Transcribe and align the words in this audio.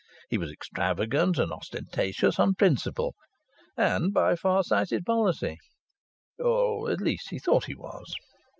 He 0.31 0.39
was 0.39 0.51
extravagant 0.51 1.37
and 1.37 1.51
ostentatious 1.51 2.39
on 2.39 2.55
principle, 2.55 3.13
and 3.77 4.11
by 4.11 4.35
far 4.35 4.63
sighted 4.63 5.05
policy 5.05 5.59
or, 6.39 6.89
at 6.89 7.01
least, 7.01 7.29
he 7.29 7.37
thought 7.37 7.65
that 7.67 7.73
he 7.73 7.75
was. 7.75 8.15